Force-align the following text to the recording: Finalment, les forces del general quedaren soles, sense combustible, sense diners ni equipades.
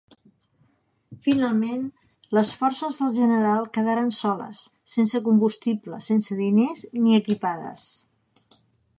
Finalment, 1.25 1.81
les 2.37 2.53
forces 2.61 2.95
del 3.01 3.11
general 3.17 3.67
quedaren 3.75 4.09
soles, 4.19 4.63
sense 4.95 5.21
combustible, 5.27 5.99
sense 6.07 6.39
diners 6.39 6.87
ni 7.03 7.15
equipades. 7.19 7.85